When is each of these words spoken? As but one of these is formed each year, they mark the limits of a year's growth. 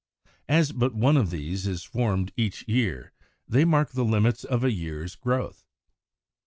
As 0.49 0.71
but 0.71 0.95
one 0.95 1.15
of 1.15 1.29
these 1.29 1.67
is 1.67 1.83
formed 1.83 2.31
each 2.35 2.67
year, 2.67 3.13
they 3.47 3.65
mark 3.65 3.91
the 3.91 4.03
limits 4.03 4.43
of 4.43 4.63
a 4.63 4.71
year's 4.71 5.13
growth. 5.13 5.63